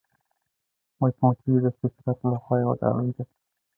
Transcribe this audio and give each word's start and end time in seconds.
مچمچۍ 0.99 1.55
د 1.63 1.65
فطرت 1.77 2.17
له 2.31 2.37
خوا 2.43 2.55
یوه 2.63 2.75
ډالۍ 2.81 3.09
ده 3.15 3.23